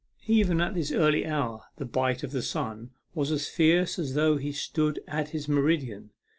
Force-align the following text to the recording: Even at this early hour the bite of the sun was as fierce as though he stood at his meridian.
Even 0.25 0.59
at 0.61 0.73
this 0.73 0.91
early 0.91 1.27
hour 1.27 1.61
the 1.77 1.85
bite 1.85 2.23
of 2.23 2.31
the 2.31 2.41
sun 2.41 2.89
was 3.13 3.29
as 3.31 3.47
fierce 3.47 3.99
as 3.99 4.15
though 4.15 4.37
he 4.37 4.51
stood 4.51 4.99
at 5.07 5.29
his 5.29 5.47
meridian. 5.47 6.09